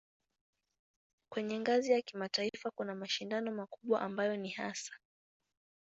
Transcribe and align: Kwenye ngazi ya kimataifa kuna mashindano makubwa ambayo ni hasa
Kwenye 1.29 1.59
ngazi 1.59 1.91
ya 1.91 2.01
kimataifa 2.01 2.71
kuna 2.71 2.95
mashindano 2.95 3.51
makubwa 3.51 4.01
ambayo 4.01 4.35
ni 4.37 4.49
hasa 4.49 4.93